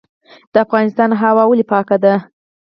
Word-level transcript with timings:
د 0.53 0.55
افغانستان 0.65 1.09
هوا 1.21 1.43
ولې 1.47 1.65
پاکه 1.71 1.97
ده؟ 2.03 2.13